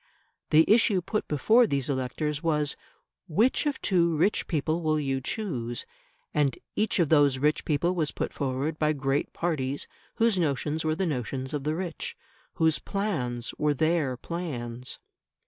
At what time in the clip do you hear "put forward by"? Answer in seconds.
8.11-8.93